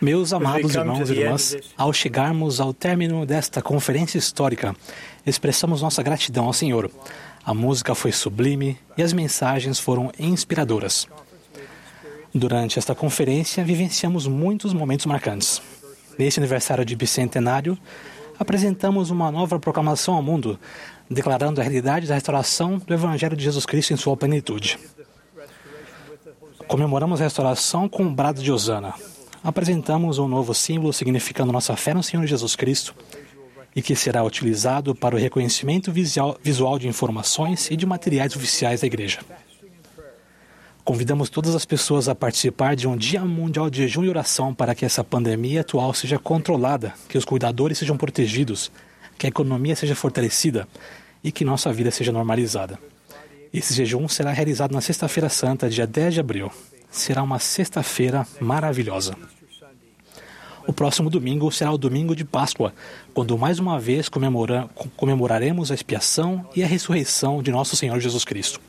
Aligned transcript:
Meus 0.00 0.32
amados 0.32 0.74
irmãos 0.74 1.10
e 1.10 1.14
irmãs, 1.14 1.56
ao 1.78 1.92
chegarmos 1.92 2.60
ao 2.60 2.74
término 2.74 3.24
desta 3.24 3.62
conferência 3.62 4.18
histórica, 4.18 4.76
expressamos 5.24 5.80
nossa 5.80 6.02
gratidão 6.02 6.44
ao 6.44 6.52
Senhor. 6.52 6.90
A 7.42 7.54
música 7.54 7.94
foi 7.94 8.12
sublime 8.12 8.78
e 8.98 9.02
as 9.02 9.14
mensagens 9.14 9.78
foram 9.78 10.12
inspiradoras. 10.18 11.08
Durante 12.34 12.78
esta 12.78 12.94
conferência, 12.94 13.64
vivenciamos 13.64 14.26
muitos 14.26 14.74
momentos 14.74 15.06
marcantes. 15.06 15.62
Neste 16.18 16.38
aniversário 16.38 16.84
de 16.84 16.94
bicentenário, 16.94 17.78
apresentamos 18.38 19.10
uma 19.10 19.30
nova 19.30 19.58
proclamação 19.58 20.14
ao 20.14 20.22
mundo, 20.22 20.60
declarando 21.10 21.60
a 21.60 21.64
realidade 21.64 22.06
da 22.06 22.14
restauração 22.14 22.76
do 22.76 22.92
Evangelho 22.92 23.36
de 23.36 23.44
Jesus 23.44 23.64
Cristo 23.64 23.94
em 23.94 23.96
sua 23.96 24.16
plenitude. 24.18 24.78
Comemoramos 26.68 27.20
a 27.20 27.24
restauração 27.24 27.88
com 27.88 28.02
um 28.02 28.12
brado 28.12 28.42
de 28.42 28.50
Osana. 28.50 28.92
Apresentamos 29.42 30.18
um 30.18 30.26
novo 30.26 30.52
símbolo 30.52 30.92
significando 30.92 31.52
nossa 31.52 31.76
fé 31.76 31.94
no 31.94 32.02
Senhor 32.02 32.26
Jesus 32.26 32.56
Cristo 32.56 32.94
e 33.74 33.80
que 33.80 33.94
será 33.94 34.24
utilizado 34.24 34.92
para 34.92 35.14
o 35.14 35.18
reconhecimento 35.18 35.92
visual 35.92 36.78
de 36.78 36.88
informações 36.88 37.70
e 37.70 37.76
de 37.76 37.86
materiais 37.86 38.34
oficiais 38.34 38.80
da 38.80 38.86
Igreja. 38.86 39.20
Convidamos 40.84 41.30
todas 41.30 41.54
as 41.54 41.64
pessoas 41.64 42.08
a 42.08 42.14
participar 42.14 42.74
de 42.74 42.88
um 42.88 42.96
Dia 42.96 43.24
Mundial 43.24 43.70
de 43.70 43.82
Jejum 43.82 44.04
e 44.04 44.08
Oração 44.08 44.52
para 44.52 44.74
que 44.74 44.84
essa 44.84 45.04
pandemia 45.04 45.60
atual 45.60 45.94
seja 45.94 46.18
controlada, 46.18 46.94
que 47.08 47.18
os 47.18 47.24
cuidadores 47.24 47.78
sejam 47.78 47.96
protegidos, 47.96 48.72
que 49.16 49.26
a 49.26 49.28
economia 49.28 49.76
seja 49.76 49.94
fortalecida 49.94 50.66
e 51.22 51.30
que 51.30 51.44
nossa 51.44 51.72
vida 51.72 51.90
seja 51.90 52.10
normalizada. 52.10 52.78
Esse 53.56 53.72
jejum 53.72 54.06
será 54.06 54.32
realizado 54.32 54.72
na 54.72 54.82
Sexta-feira 54.82 55.30
Santa, 55.30 55.70
dia 55.70 55.86
10 55.86 56.12
de 56.12 56.20
abril. 56.20 56.52
Será 56.90 57.22
uma 57.22 57.38
sexta-feira 57.38 58.26
maravilhosa. 58.38 59.16
O 60.66 60.74
próximo 60.74 61.08
domingo 61.08 61.50
será 61.50 61.72
o 61.72 61.78
domingo 61.78 62.14
de 62.14 62.22
Páscoa, 62.22 62.74
quando 63.14 63.38
mais 63.38 63.58
uma 63.58 63.80
vez 63.80 64.10
comemora, 64.10 64.68
comemoraremos 64.94 65.70
a 65.70 65.74
expiação 65.74 66.46
e 66.54 66.62
a 66.62 66.66
ressurreição 66.66 67.42
de 67.42 67.50
nosso 67.50 67.76
Senhor 67.76 67.98
Jesus 67.98 68.26
Cristo. 68.26 68.60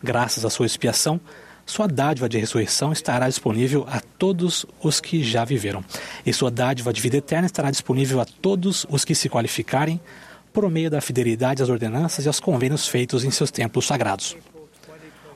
Graças 0.00 0.44
à 0.44 0.50
sua 0.50 0.66
expiação, 0.66 1.20
sua 1.66 1.88
dádiva 1.88 2.28
de 2.28 2.38
ressurreição 2.38 2.92
estará 2.92 3.28
disponível 3.28 3.84
a 3.88 4.00
todos 4.16 4.64
os 4.80 5.00
que 5.00 5.24
já 5.24 5.44
viveram, 5.44 5.84
e 6.24 6.32
sua 6.32 6.52
dádiva 6.52 6.92
de 6.92 7.00
vida 7.00 7.16
eterna 7.16 7.46
estará 7.46 7.68
disponível 7.68 8.20
a 8.20 8.24
todos 8.24 8.86
os 8.88 9.04
que 9.04 9.14
se 9.16 9.28
qualificarem 9.28 10.00
por 10.52 10.68
meio 10.70 10.90
da 10.90 11.00
fidelidade 11.00 11.62
às 11.62 11.68
ordenanças 11.68 12.24
e 12.24 12.28
aos 12.28 12.40
convênios 12.40 12.88
feitos 12.88 13.24
em 13.24 13.30
seus 13.30 13.50
templos 13.50 13.86
sagrados. 13.86 14.36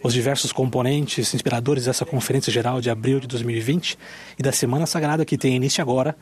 Os 0.03 0.13
diversos 0.13 0.53
componentes 0.53 1.33
inspiradores 1.33 1.87
dessa 1.87 2.05
Conferência 2.05 2.53
Geral 2.53 2.81
de 2.81 2.91
abril 2.91 3.21
de 3.21 3.27
2020 3.27 3.99
e 4.39 4.43
da 4.43 4.53
Semana 4.53 4.85
Sagrada 4.85 5.25
que 5.25 5.39
tem 5.39 5.57
início 5.57 5.81
agora 5.81 6.15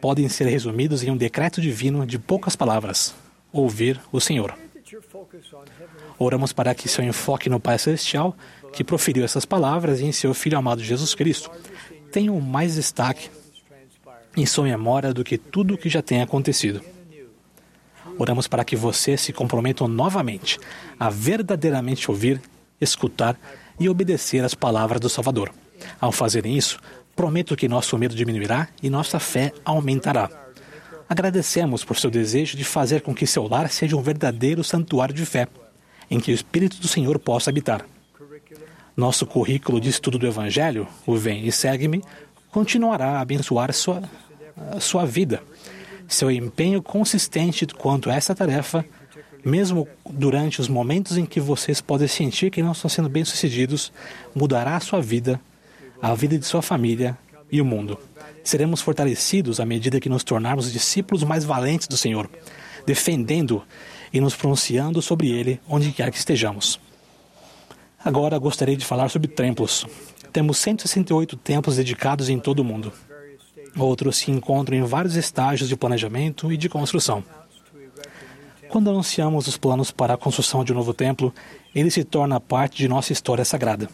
podem 0.00 0.28
ser 0.28 0.46
resumidos 0.46 1.02
em 1.02 1.10
um 1.10 1.16
decreto 1.16 1.60
divino 1.60 2.06
de 2.06 2.18
poucas 2.18 2.54
palavras: 2.54 3.14
ouvir 3.52 4.00
o 4.12 4.20
Senhor. 4.20 4.54
Oramos 6.18 6.52
para 6.52 6.74
que 6.74 6.88
seu 6.88 7.02
enfoque 7.02 7.48
no 7.48 7.60
Pai 7.60 7.78
Celestial, 7.78 8.36
que 8.72 8.84
proferiu 8.84 9.24
essas 9.24 9.44
palavras, 9.44 10.00
e 10.00 10.04
em 10.04 10.12
seu 10.12 10.34
Filho 10.34 10.58
amado 10.58 10.82
Jesus 10.82 11.14
Cristo, 11.14 11.50
tenha 12.12 12.32
mais 12.32 12.74
destaque 12.74 13.30
em 14.36 14.44
sua 14.44 14.64
memória 14.64 15.14
do 15.14 15.24
que 15.24 15.38
tudo 15.38 15.74
o 15.74 15.78
que 15.78 15.88
já 15.88 16.02
tem 16.02 16.20
acontecido. 16.20 16.82
Oramos 18.20 18.46
para 18.46 18.66
que 18.66 18.76
você 18.76 19.16
se 19.16 19.32
comprometam 19.32 19.88
novamente 19.88 20.58
a 20.98 21.08
verdadeiramente 21.08 22.10
ouvir, 22.10 22.38
escutar 22.78 23.34
e 23.78 23.88
obedecer 23.88 24.44
às 24.44 24.54
palavras 24.54 25.00
do 25.00 25.08
Salvador. 25.08 25.50
Ao 25.98 26.12
fazerem 26.12 26.54
isso, 26.54 26.78
prometo 27.16 27.56
que 27.56 27.66
nosso 27.66 27.96
medo 27.96 28.14
diminuirá 28.14 28.68
e 28.82 28.90
nossa 28.90 29.18
fé 29.18 29.54
aumentará. 29.64 30.28
Agradecemos 31.08 31.82
por 31.82 31.96
seu 31.96 32.10
desejo 32.10 32.58
de 32.58 32.62
fazer 32.62 33.00
com 33.00 33.14
que 33.14 33.26
seu 33.26 33.48
lar 33.48 33.70
seja 33.70 33.96
um 33.96 34.02
verdadeiro 34.02 34.62
santuário 34.62 35.14
de 35.14 35.24
fé, 35.24 35.48
em 36.10 36.20
que 36.20 36.30
o 36.30 36.34
Espírito 36.34 36.76
do 36.76 36.88
Senhor 36.88 37.18
possa 37.18 37.48
habitar. 37.48 37.86
Nosso 38.94 39.24
currículo 39.24 39.80
de 39.80 39.88
estudo 39.88 40.18
do 40.18 40.26
Evangelho, 40.26 40.86
o 41.06 41.16
Vem 41.16 41.46
e 41.46 41.50
Segue-me, 41.50 42.04
continuará 42.50 43.12
a 43.12 43.20
abençoar 43.22 43.72
sua, 43.72 44.02
sua 44.78 45.06
vida 45.06 45.42
seu 46.14 46.30
empenho 46.30 46.82
consistente 46.82 47.66
quanto 47.66 48.10
a 48.10 48.14
essa 48.14 48.34
tarefa, 48.34 48.84
mesmo 49.44 49.88
durante 50.10 50.60
os 50.60 50.68
momentos 50.68 51.16
em 51.16 51.24
que 51.24 51.40
vocês 51.40 51.80
podem 51.80 52.08
sentir 52.08 52.50
que 52.50 52.62
não 52.62 52.72
estão 52.72 52.90
sendo 52.90 53.08
bem-sucedidos, 53.08 53.92
mudará 54.34 54.76
a 54.76 54.80
sua 54.80 55.00
vida, 55.00 55.40
a 56.02 56.14
vida 56.14 56.36
de 56.38 56.44
sua 56.44 56.60
família 56.60 57.16
e 57.50 57.60
o 57.60 57.64
mundo. 57.64 57.98
Seremos 58.42 58.80
fortalecidos 58.80 59.60
à 59.60 59.64
medida 59.64 60.00
que 60.00 60.08
nos 60.08 60.24
tornarmos 60.24 60.72
discípulos 60.72 61.22
mais 61.22 61.44
valentes 61.44 61.86
do 61.86 61.96
Senhor, 61.96 62.28
defendendo 62.84 63.62
e 64.12 64.20
nos 64.20 64.34
pronunciando 64.34 65.00
sobre 65.00 65.30
Ele 65.30 65.60
onde 65.68 65.92
quer 65.92 66.10
que 66.10 66.18
estejamos. 66.18 66.80
Agora 68.02 68.38
gostaria 68.38 68.76
de 68.76 68.84
falar 68.84 69.08
sobre 69.10 69.28
templos. 69.28 69.86
Temos 70.32 70.58
168 70.58 71.36
templos 71.36 71.76
dedicados 71.76 72.28
em 72.28 72.38
todo 72.38 72.60
o 72.60 72.64
mundo. 72.64 72.92
Outros 73.76 74.18
se 74.18 74.30
encontram 74.30 74.76
em 74.76 74.82
vários 74.82 75.16
estágios 75.16 75.68
de 75.68 75.76
planejamento 75.76 76.52
e 76.52 76.56
de 76.56 76.68
construção. 76.68 77.22
Quando 78.68 78.90
anunciamos 78.90 79.48
os 79.48 79.56
planos 79.56 79.90
para 79.90 80.14
a 80.14 80.16
construção 80.16 80.62
de 80.62 80.72
um 80.72 80.76
novo 80.76 80.94
templo, 80.94 81.34
ele 81.74 81.90
se 81.90 82.04
torna 82.04 82.40
parte 82.40 82.76
de 82.76 82.88
nossa 82.88 83.12
história 83.12 83.44
sagrada. 83.44 83.88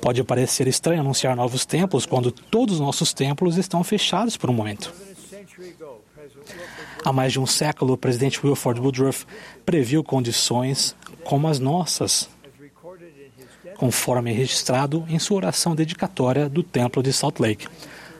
Pode 0.00 0.24
parecer 0.24 0.66
estranho 0.66 1.00
anunciar 1.00 1.36
novos 1.36 1.66
templos 1.66 2.06
quando 2.06 2.30
todos 2.30 2.76
os 2.76 2.80
nossos 2.80 3.12
templos 3.12 3.58
estão 3.58 3.84
fechados 3.84 4.36
por 4.36 4.48
um 4.48 4.54
momento. 4.54 4.92
Há 7.04 7.12
mais 7.12 7.32
de 7.32 7.40
um 7.40 7.46
século, 7.46 7.94
o 7.94 7.98
presidente 7.98 8.40
Wilford 8.44 8.80
Woodruff 8.80 9.26
previu 9.64 10.02
condições 10.02 10.96
como 11.24 11.48
as 11.48 11.58
nossas 11.58 12.30
conforme 13.80 14.30
registrado 14.30 15.06
em 15.08 15.18
sua 15.18 15.38
oração 15.38 15.74
dedicatória 15.74 16.50
do 16.50 16.62
Templo 16.62 17.02
de 17.02 17.14
Salt 17.14 17.40
Lake, 17.40 17.66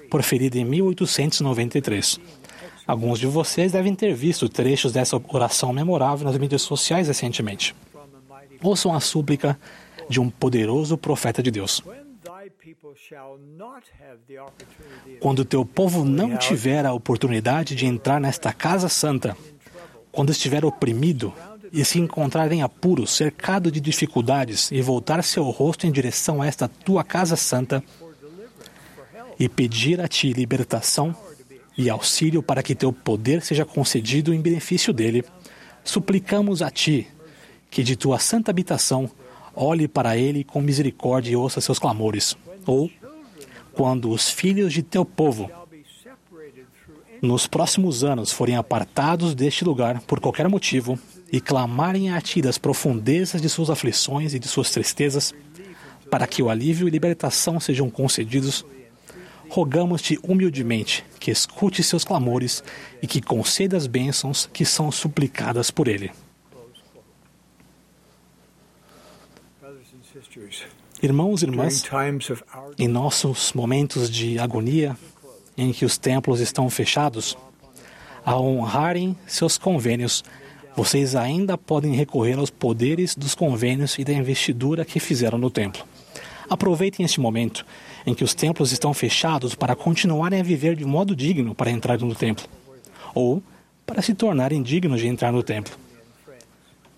proferida 0.09 0.57
em 0.57 0.65
1893. 0.65 2.19
Alguns 2.87 3.19
de 3.19 3.27
vocês 3.27 3.73
devem 3.73 3.95
ter 3.95 4.15
visto 4.15 4.49
trechos 4.49 4.91
dessa 4.91 5.21
oração 5.29 5.71
memorável 5.71 6.25
nas 6.25 6.39
mídias 6.39 6.63
sociais 6.63 7.09
recentemente. 7.09 7.77
Ouçam 8.63 8.95
a 8.95 9.01
súplica 9.01 9.61
de 10.09 10.19
um 10.19 10.31
poderoso 10.31 10.97
profeta 10.97 11.43
de 11.43 11.51
Deus. 11.51 11.83
Quando 15.21 15.45
teu 15.45 15.63
povo 15.63 16.07
não 16.07 16.39
tiver 16.39 16.87
a 16.87 16.95
oportunidade 16.95 17.75
de 17.75 17.85
entrar 17.85 18.19
nesta 18.19 18.51
casa 18.51 18.89
santa, 18.89 19.37
quando 20.11 20.33
estiver 20.33 20.65
oprimido, 20.65 21.35
e 21.73 21.85
se 21.85 21.99
encontrar 21.99 22.51
em 22.53 22.63
apuros, 22.63 23.11
cercado 23.11 23.71
de 23.71 23.81
dificuldades, 23.81 24.71
e 24.73 24.81
voltar 24.83 25.23
seu 25.23 25.45
rosto 25.45 25.87
em 25.87 25.93
direção 25.93 26.43
a 26.43 26.47
esta 26.47 26.69
tua 26.69 27.05
casa 27.05 27.37
santa, 27.37 27.83
e 29.39 29.49
pedir 29.49 30.01
a 30.01 30.09
ti 30.09 30.33
libertação 30.33 31.17
e 31.77 31.89
auxílio 31.89 32.43
para 32.43 32.63
que 32.63 32.75
teu 32.75 32.93
poder 32.93 33.43
seja 33.43 33.65
concedido 33.65 34.35
em 34.35 34.41
benefício 34.41 34.93
dele, 34.93 35.25
suplicamos 35.83 36.61
a 36.61 36.71
ti 36.71 37.07
que 37.71 37.83
de 37.83 37.97
tua 37.97 38.19
santa 38.19 38.51
habitação 38.51 39.11
olhe 39.55 39.89
para 39.89 40.17
ele 40.17 40.45
com 40.45 40.61
misericórdia 40.61 41.33
e 41.33 41.37
ouça 41.37 41.61
seus 41.61 41.79
clamores. 41.79 42.37
Ou, 42.67 42.91
quando 43.73 44.11
os 44.11 44.29
filhos 44.29 44.73
de 44.73 44.83
teu 44.83 45.05
povo 45.05 45.51
nos 47.21 47.47
próximos 47.47 48.03
anos 48.03 48.33
forem 48.33 48.57
apartados 48.57 49.35
deste 49.35 49.65
lugar 49.65 50.01
por 50.03 50.21
qualquer 50.21 50.49
motivo, 50.49 50.99
e 51.33 51.41
clamarem 51.41 52.11
a 52.11 52.21
Ti 52.21 52.43
das 52.43 52.59
profundezas 52.59 53.41
de 53.41 53.49
suas 53.49 53.71
aflições 53.71 54.35
e 54.35 54.39
de 54.39 54.49
suas 54.49 54.71
tristezas, 54.71 55.33
para 56.11 56.27
que 56.27 56.43
o 56.43 56.51
alívio 56.51 56.89
e 56.89 56.91
libertação 56.91 57.61
sejam 57.61 57.89
concedidos, 57.89 58.65
rogamos-te 59.49 60.19
humildemente 60.23 61.05
que 61.21 61.31
escute 61.31 61.83
seus 61.83 62.05
clamores 62.05 62.65
e 63.01 63.07
que 63.07 63.21
conceda 63.21 63.77
as 63.77 63.87
bênçãos 63.87 64.49
que 64.53 64.65
são 64.65 64.91
suplicadas 64.91 65.71
por 65.71 65.87
Ele. 65.87 66.11
Irmãos 71.03 71.43
e 71.43 71.47
irmãs, 71.47 71.83
em 72.79 72.89
nossos 72.89 73.53
momentos 73.53 74.11
de 74.11 74.39
agonia, 74.39 74.97
em 75.57 75.73
que 75.73 75.85
os 75.85 75.99
templos 75.99 76.41
estão 76.41 76.69
fechados, 76.71 77.37
a 78.25 78.39
honrarem 78.39 79.17
seus 79.27 79.57
convênios 79.59 80.23
vocês 80.77 81.17
ainda 81.17 81.59
podem 81.59 81.95
recorrer 81.95 82.39
aos 82.39 82.49
poderes 82.49 83.15
dos 83.15 83.35
convênios 83.35 83.99
e 83.99 84.05
da 84.05 84.13
investidura 84.13 84.85
que 84.85 85.01
fizeram 85.01 85.37
no 85.37 85.51
templo. 85.51 85.85
Aproveitem 86.49 87.05
este 87.05 87.21
momento 87.21 87.67
em 88.07 88.15
que 88.15 88.25
os 88.25 88.35
templos 88.35 88.73
estão 88.73 88.95
fechados 88.95 89.55
para 89.55 89.77
continuarem 89.77 90.41
a 90.41 90.43
viver 90.43 90.75
de 90.75 90.85
modo 90.85 91.15
digno 91.15 91.55
para 91.55 91.71
entrar 91.71 91.99
no 91.99 92.15
templo, 92.15 92.47
ou 93.15 93.43
para 93.87 94.01
se 94.01 94.15
tornarem 94.15 94.63
dignos 94.63 95.01
de 95.01 95.07
entrar 95.07 95.33
no 95.33 95.43
templo. 95.43 95.77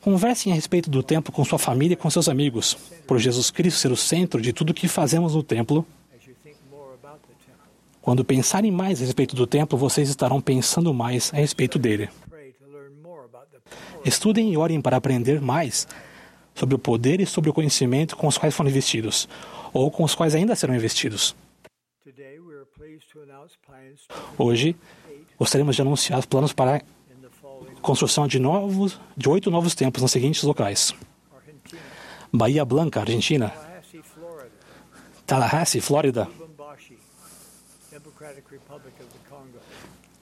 Conversem 0.00 0.52
a 0.52 0.54
respeito 0.54 0.90
do 0.90 1.02
templo 1.02 1.32
com 1.32 1.44
sua 1.44 1.58
família 1.58 1.94
e 1.94 1.96
com 1.96 2.10
seus 2.10 2.28
amigos, 2.28 2.76
por 3.06 3.18
Jesus 3.18 3.50
Cristo 3.50 3.78
ser 3.80 3.92
o 3.92 3.96
centro 3.96 4.40
de 4.40 4.52
tudo 4.52 4.70
o 4.70 4.74
que 4.74 4.88
fazemos 4.88 5.34
no 5.34 5.42
templo. 5.42 5.86
Quando 8.00 8.24
pensarem 8.24 8.72
mais 8.72 9.00
a 9.00 9.04
respeito 9.04 9.36
do 9.36 9.46
templo, 9.46 9.78
vocês 9.78 10.08
estarão 10.08 10.40
pensando 10.40 10.92
mais 10.92 11.32
a 11.32 11.36
respeito 11.36 11.78
dele. 11.78 12.08
Estudem 14.04 14.52
e 14.52 14.56
orem 14.56 14.80
para 14.80 14.96
aprender 14.96 15.40
mais 15.40 15.86
sobre 16.54 16.74
o 16.74 16.78
poder 16.78 17.20
e 17.20 17.26
sobre 17.26 17.48
o 17.48 17.52
conhecimento 17.52 18.16
com 18.16 18.26
os 18.26 18.36
quais 18.36 18.54
foram 18.54 18.70
investidos, 18.70 19.28
ou 19.72 19.90
com 19.90 20.02
os 20.02 20.14
quais 20.14 20.34
ainda 20.34 20.56
serão 20.56 20.74
investidos. 20.74 21.34
Hoje, 24.36 24.76
gostaríamos 25.38 25.76
de 25.76 25.82
anunciar 25.82 26.18
os 26.18 26.26
planos 26.26 26.52
para 26.52 26.76
a 26.76 27.80
construção 27.80 28.26
de 28.26 28.38
novos, 28.38 29.00
de 29.16 29.28
oito 29.28 29.50
novos 29.50 29.74
templos 29.74 30.02
nos 30.02 30.10
seguintes 30.10 30.42
locais: 30.42 30.92
Bahia 32.32 32.64
Blanca, 32.64 33.00
Argentina; 33.00 33.52
Tallahassee, 35.24 35.80
Flórida; 35.80 36.28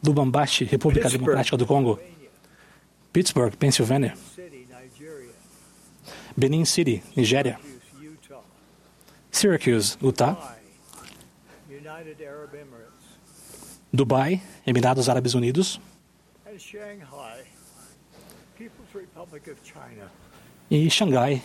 Lubumbashi, 0.02 0.64
República 0.64 1.02
Pittsburgh. 1.02 1.20
Democrática 1.20 1.56
do 1.56 1.66
Congo; 1.66 2.00
Pittsburgh, 3.12 3.54
Pensilvânia; 3.56 4.14
Benin 6.36 6.64
City, 6.64 7.02
Nigéria; 7.16 7.58
Syracuse, 9.30 9.98
Utah, 10.02 10.34
Dubai, 10.34 10.58
United 11.68 12.22
Arab 12.22 12.54
Emirates, 12.54 13.18
Dubai, 13.92 14.40
Emirados 14.66 15.08
Árabes 15.08 15.34
Unidos. 15.34 15.78
And 16.46 16.58
Shanghai, 16.58 17.44
People's 18.56 18.94
Republic 18.94 19.48
of 19.50 19.60
China. 19.62 20.10
e 20.70 20.88
Xangai, 20.88 21.42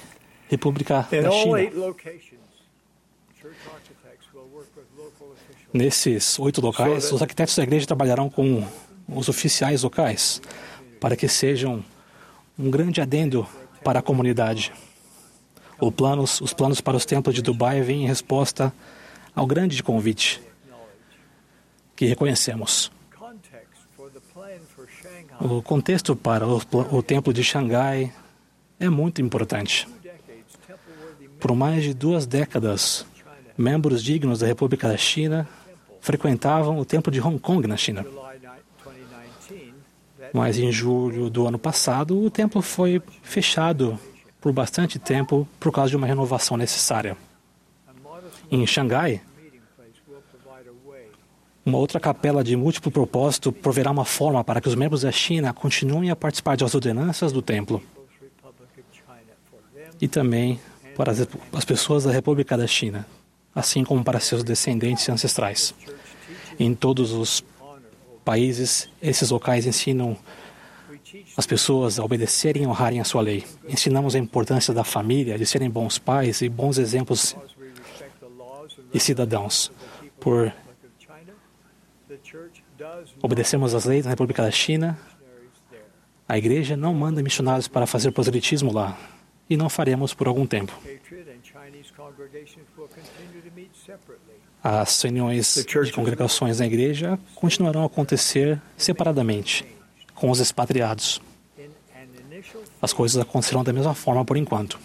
República 0.50 1.08
da 1.10 1.30
China. 1.32 1.96
Nesses 5.74 6.40
oito 6.40 6.62
locais, 6.62 7.12
os 7.12 7.22
arquitetos 7.22 7.56
da 7.56 7.64
igreja 7.64 7.86
trabalharão 7.86 8.30
com 8.30 8.66
os 9.08 9.30
oficiais 9.30 9.84
locais 9.84 10.42
para 11.00 11.16
que 11.16 11.28
sejam 11.28 11.84
um 12.58 12.72
grande 12.72 13.02
adendo 13.02 13.48
para 13.84 14.00
a 14.00 14.02
comunidade. 14.02 14.72
Planos, 15.96 16.40
os 16.42 16.54
planos 16.54 16.80
para 16.82 16.96
os 16.96 17.06
templos 17.06 17.36
de 17.36 17.42
Dubai 17.42 17.82
vêm 17.82 18.04
em 18.04 18.08
resposta 18.08 18.74
ao 19.36 19.46
grande 19.46 19.84
convite 19.84 20.42
que 21.96 22.06
reconhecemos. 22.06 22.92
O 25.40 25.62
contexto 25.62 26.16
para 26.16 26.48
o, 26.48 26.62
o 26.92 27.04
templo 27.04 27.34
de 27.34 27.44
Xangai 27.44 28.14
é 28.80 28.90
muito 28.90 29.22
importante. 29.22 29.88
Por 31.40 31.56
mais 31.56 31.84
de 31.84 31.94
duas 31.94 32.26
décadas, 32.26 33.06
membros 33.58 34.04
dignos 34.04 34.40
da 34.40 34.48
República 34.48 34.88
da 34.88 34.98
China 34.98 35.48
frequentavam 36.02 36.78
o 36.78 36.86
templo 36.86 37.12
de 37.12 37.20
Hong 37.20 37.40
Kong 37.40 37.68
na 37.68 37.78
China. 37.78 38.04
July 38.04 38.40
ni- 38.40 38.48
2019, 38.84 39.74
that 40.20 40.32
Mas 40.34 40.58
em 40.58 40.72
julho 40.72 41.30
do 41.30 41.48
ano 41.48 41.58
passado, 41.58 42.22
o 42.22 42.30
templo 42.30 42.62
foi 42.62 43.02
fechado 43.24 43.98
por 44.40 44.52
bastante 44.54 45.00
tempo 45.00 45.48
por 45.60 45.72
causa 45.72 45.90
de 45.90 45.96
uma 45.96 46.06
renovação 46.06 46.58
necessária. 46.58 47.18
Em 48.52 48.66
Xangai, 48.68 49.22
uma 51.66 51.80
outra 51.80 52.00
capela 52.00 52.44
de 52.44 52.56
múltiplo 52.56 52.92
propósito 52.92 53.52
proverá 53.52 53.90
uma 53.90 54.06
forma 54.06 54.44
para 54.44 54.62
que 54.62 54.68
os 54.70 54.76
membros 54.76 55.02
da 55.02 55.12
China 55.12 55.52
continuem 55.52 56.12
a 56.12 56.16
participar 56.16 56.56
das 56.56 56.76
ordenanças 56.76 57.32
do 57.32 57.42
templo 57.42 57.82
e 60.00 60.08
também 60.08 60.60
para 60.96 61.12
as 61.12 61.66
pessoas 61.66 62.04
da 62.04 62.12
República 62.12 62.56
da 62.56 62.68
China, 62.68 63.08
assim 63.56 63.86
como 63.86 64.04
para 64.04 64.20
seus 64.20 64.44
descendentes 64.44 65.08
ancestrais. 65.08 65.74
Em 66.60 66.76
todos 66.76 67.14
os 67.14 67.44
países, 68.26 68.90
esses 69.02 69.30
locais 69.30 69.66
ensinam 69.66 70.18
as 71.38 71.46
pessoas 71.46 71.98
a 71.98 72.04
obedecerem 72.04 72.64
e 72.64 72.68
honrarem 72.68 73.00
a 73.00 73.06
sua 73.06 73.22
lei. 73.22 73.46
Ensinamos 73.68 74.16
a 74.16 74.20
importância 74.20 74.74
da 74.74 74.84
família, 74.84 75.38
de 75.38 75.46
serem 75.46 75.70
bons 75.70 75.98
pais 75.98 76.42
e 76.42 76.50
bons 76.50 76.78
exemplos 76.78 77.36
e 78.94 79.00
cidadãos. 79.00 79.72
Por 80.20 80.54
obedecemos 83.22 83.74
às 83.74 83.86
leis 83.86 84.04
da 84.04 84.10
República 84.10 84.44
da 84.44 84.52
China, 84.52 85.00
a 86.28 86.38
igreja 86.38 86.76
não 86.76 86.94
manda 86.94 87.22
missionários 87.22 87.68
para 87.68 87.86
fazer 87.86 88.12
proselitismo 88.12 88.74
lá. 88.74 88.98
E 89.48 89.56
não 89.56 89.70
faremos 89.70 90.12
por 90.12 90.28
algum 90.28 90.48
tempo. 90.48 90.74
As 94.64 95.02
reuniões 95.02 95.66
de 95.66 95.92
congregações 95.92 96.60
na 96.60 96.66
igreja 96.66 97.20
continuarão 97.36 97.84
a 97.84 97.86
acontecer 97.86 98.62
separadamente, 98.78 99.66
com 100.14 100.32
os 100.32 100.40
expatriados. 100.40 101.22
As 102.82 102.94
coisas 102.94 103.22
acontecerão 103.22 103.64
da 103.64 103.74
mesma 103.74 103.94
forma 103.94 104.24
por 104.26 104.38
enquanto. 104.38 104.80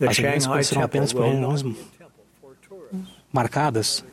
As 0.00 0.16
reuniões 0.16 0.46
acontecerão 0.46 0.82
apenas 0.82 1.12
por 1.12 1.24
reuniões 1.24 1.62
marcadas. 3.32 4.04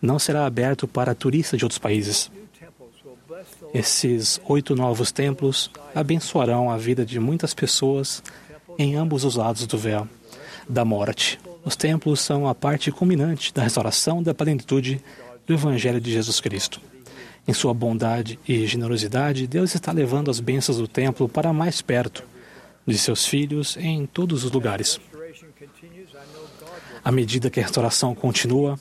Não 0.00 0.18
será 0.18 0.46
aberto 0.46 0.88
para 0.88 1.14
turistas 1.14 1.58
de 1.58 1.64
outros 1.64 1.78
países. 1.78 2.30
Esses 3.72 4.40
oito 4.46 4.74
novos 4.74 5.12
templos 5.12 5.70
abençoarão 5.94 6.70
a 6.70 6.76
vida 6.76 7.04
de 7.04 7.18
muitas 7.20 7.54
pessoas 7.54 8.22
em 8.78 8.96
ambos 8.96 9.24
os 9.24 9.36
lados 9.36 9.66
do 9.66 9.78
véu 9.78 10.06
da 10.68 10.84
morte. 10.84 11.38
Os 11.64 11.76
templos 11.76 12.20
são 12.20 12.48
a 12.48 12.54
parte 12.54 12.90
culminante 12.90 13.52
da 13.52 13.62
restauração 13.62 14.22
da 14.22 14.32
plenitude 14.32 15.02
do 15.46 15.52
Evangelho 15.52 16.00
de 16.00 16.12
Jesus 16.12 16.40
Cristo. 16.40 16.80
Em 17.46 17.52
sua 17.52 17.74
bondade 17.74 18.38
e 18.46 18.66
generosidade, 18.66 19.46
Deus 19.46 19.74
está 19.74 19.92
levando 19.92 20.30
as 20.30 20.40
bênçãos 20.40 20.78
do 20.78 20.86
templo 20.86 21.28
para 21.28 21.52
mais 21.52 21.82
perto 21.82 22.22
de 22.86 22.96
seus 22.96 23.26
filhos 23.26 23.76
em 23.76 24.06
todos 24.06 24.44
os 24.44 24.50
lugares. 24.50 25.00
À 27.04 27.10
medida 27.10 27.50
que 27.50 27.60
a 27.60 27.62
restauração 27.62 28.14
continua, 28.14 28.78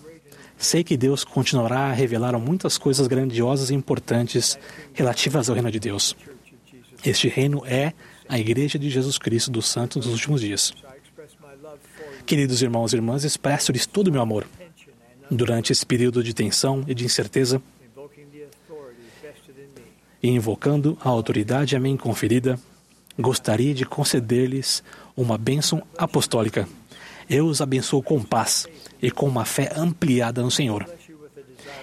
sei 0.59 0.83
que 0.83 0.97
Deus 0.97 1.23
continuará 1.23 1.87
a 1.87 1.93
revelar 1.93 2.37
muitas 2.37 2.77
coisas 2.77 3.07
grandiosas 3.07 3.69
e 3.69 3.73
importantes 3.73 4.59
relativas 4.93 5.49
ao 5.49 5.55
reino 5.55 5.71
de 5.71 5.79
Deus. 5.79 6.15
Este 7.03 7.29
reino 7.29 7.63
é 7.65 7.93
a 8.27 8.37
Igreja 8.37 8.77
de 8.77 8.89
Jesus 8.89 9.17
Cristo 9.17 9.49
dos 9.49 9.67
Santos 9.67 10.05
dos 10.05 10.13
últimos 10.13 10.41
dias. 10.41 10.73
Queridos 12.25 12.61
irmãos 12.61 12.91
e 12.91 12.97
irmãs, 12.97 13.23
expresso-lhes 13.23 13.85
todo 13.85 14.09
o 14.09 14.11
meu 14.11 14.21
amor. 14.21 14.45
Durante 15.31 15.71
esse 15.71 15.85
período 15.85 16.21
de 16.21 16.33
tensão 16.33 16.83
e 16.87 16.93
de 16.93 17.05
incerteza, 17.05 17.61
e 20.21 20.29
invocando 20.29 20.97
a 20.99 21.07
autoridade 21.07 21.77
a 21.77 21.79
mim 21.79 21.95
conferida, 21.95 22.59
gostaria 23.17 23.73
de 23.73 23.85
conceder-lhes 23.85 24.83
uma 25.15 25.37
bênção 25.37 25.81
apostólica. 25.97 26.67
Eu 27.29 27.45
os 27.45 27.61
abençoo 27.61 28.03
com 28.03 28.21
paz 28.21 28.67
e 29.01 29.09
com 29.11 29.27
uma 29.27 29.45
fé 29.45 29.71
ampliada 29.75 30.41
no 30.41 30.51
Senhor. 30.51 30.87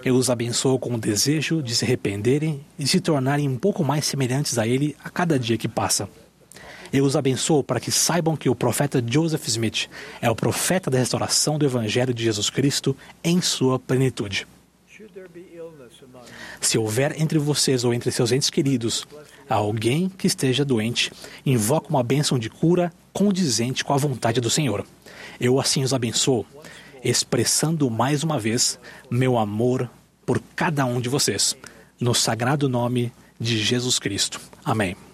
Eu 0.05 0.15
os 0.15 0.31
abençoo 0.31 0.79
com 0.79 0.95
o 0.95 0.99
desejo 0.99 1.63
de 1.63 1.75
se 1.75 1.85
arrependerem 1.85 2.65
e 2.79 2.87
se 2.87 3.01
tornarem 3.01 3.49
um 3.49 3.57
pouco 3.57 3.85
mais 3.85 4.07
semelhantes 4.07 4.59
a 4.59 4.67
Ele 4.67 4.97
a 5.03 5.11
cada 5.11 5.39
dia 5.39 5.59
que 5.59 5.69
passa. 5.69 6.09
Eu 6.93 7.05
os 7.05 7.17
abençoo 7.17 7.65
para 7.65 7.81
que 7.81 7.91
saibam 7.91 8.37
que 8.37 8.49
o 8.49 8.55
profeta 8.55 9.03
Joseph 9.05 9.47
Smith 9.49 9.89
é 10.21 10.31
o 10.31 10.37
profeta 10.37 10.91
da 10.91 10.99
restauração 10.99 11.59
do 11.59 11.67
Evangelho 11.67 12.15
de 12.15 12.23
Jesus 12.23 12.49
Cristo 12.51 12.97
em 13.25 13.41
sua 13.41 13.79
plenitude. 13.79 14.47
Se 16.61 16.79
houver 16.79 17.21
entre 17.21 17.39
vocês 17.39 17.85
ou 17.85 17.93
entre 17.93 18.11
seus 18.11 18.33
entes 18.33 18.51
queridos 18.51 19.07
alguém 19.49 20.09
que 20.09 20.27
esteja 20.27 20.65
doente, 20.65 21.13
invoca 21.45 21.89
uma 21.89 22.03
bênção 22.03 22.39
de 22.39 22.51
cura 22.51 22.93
condizente 23.13 23.85
com 23.85 23.93
a 23.93 23.97
vontade 23.97 24.41
do 24.41 24.51
Senhor. 24.51 24.85
Eu 25.41 25.61
assim 25.61 25.83
os 25.83 25.95
abençoo, 25.95 26.47
expressando 27.09 27.91
mais 27.91 28.23
uma 28.23 28.39
vez 28.39 28.79
meu 29.11 29.39
amor 29.39 29.89
por 30.25 30.43
cada 30.55 30.85
um 30.85 31.01
de 31.01 31.09
vocês, 31.09 31.57
no 32.01 32.15
sagrado 32.15 32.69
nome 32.69 33.13
de 33.39 33.59
Jesus 33.59 33.99
Cristo. 33.99 34.41
Amém. 34.65 35.06